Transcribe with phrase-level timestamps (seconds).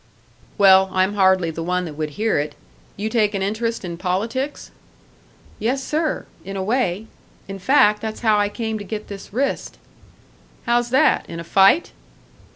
[0.57, 2.55] "Well, I'm hardly the one that would hear it.
[2.97, 4.71] You take an interest in politics?"
[5.59, 7.05] "Yes, sir in a way.
[7.47, 9.77] In fact, that's how I came to get this wrist."
[10.65, 11.29] "How's that?
[11.29, 11.91] In a fight?"